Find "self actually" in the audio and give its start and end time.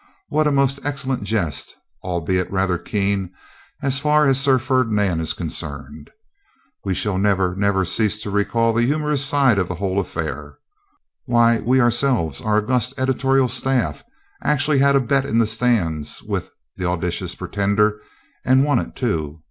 13.47-14.79